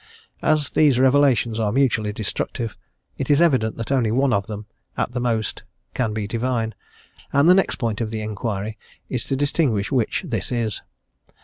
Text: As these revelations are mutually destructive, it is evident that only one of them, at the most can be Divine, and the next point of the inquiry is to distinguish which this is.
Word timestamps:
As 0.41 0.71
these 0.71 0.97
revelations 0.99 1.59
are 1.59 1.71
mutually 1.71 2.11
destructive, 2.11 2.75
it 3.19 3.29
is 3.29 3.39
evident 3.39 3.77
that 3.77 3.91
only 3.91 4.09
one 4.11 4.33
of 4.33 4.47
them, 4.47 4.65
at 4.97 5.11
the 5.11 5.19
most 5.19 5.61
can 5.93 6.11
be 6.11 6.25
Divine, 6.25 6.73
and 7.31 7.47
the 7.47 7.53
next 7.53 7.75
point 7.75 8.01
of 8.01 8.09
the 8.09 8.21
inquiry 8.21 8.79
is 9.09 9.25
to 9.25 9.35
distinguish 9.35 9.91
which 9.91 10.23
this 10.27 10.51
is. 10.51 10.81